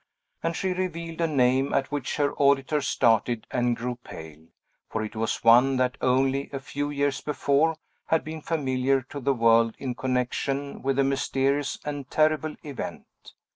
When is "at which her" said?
1.75-2.33